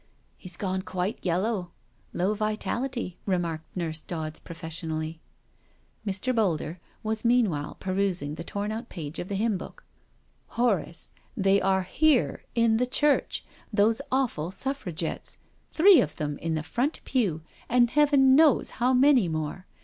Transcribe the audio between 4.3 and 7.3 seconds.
professionally. Mr. Boulder was